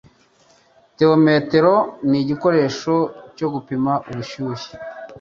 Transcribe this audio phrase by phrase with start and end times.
[0.95, 1.73] Therometero
[2.09, 2.95] ni igikoresho
[3.37, 4.67] cyo gupima ubushyuhe.